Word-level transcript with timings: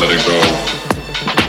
let 0.00 0.10
it 0.12 0.24
go. 0.24 0.40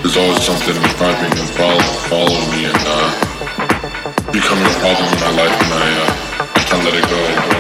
There's 0.02 0.17
always 0.17 0.44
something 0.44 0.75
driving 0.97 1.39
and 1.39 1.49
follow, 1.52 1.80
following 2.09 2.49
me 2.52 2.66
and 2.66 2.83
uh, 2.85 4.31
becoming 4.31 4.66
a 4.66 4.80
problem 4.80 5.08
in 5.08 5.19
my 5.21 5.31
life 5.43 5.55
and 5.63 5.73
I, 5.73 5.88
uh, 5.95 6.55
I 6.55 6.63
can't 6.67 6.83
let 6.83 6.95
it 6.95 7.09
go. 7.09 7.50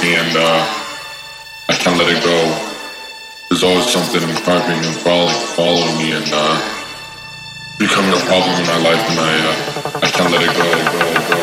Me 0.00 0.14
and 0.14 0.36
uh, 0.36 0.64
I 1.68 1.74
can't 1.74 1.98
let 1.98 2.08
it 2.08 2.22
go. 2.22 2.38
There's 3.50 3.64
always 3.64 3.90
something 3.90 4.20
creeping 4.20 4.84
and 4.84 4.96
following, 4.96 5.34
following 5.56 5.96
me 5.98 6.12
and 6.12 6.30
uh, 6.32 6.54
becoming 7.78 8.12
a 8.12 8.22
problem 8.24 8.54
in 8.60 8.66
my 8.66 8.78
life 8.78 9.02
and 9.10 9.18
I, 9.18 9.32
uh, 9.44 10.06
I 10.06 10.10
can't 10.10 10.30
let 10.30 10.42
it 10.42 11.36
go. 11.36 11.41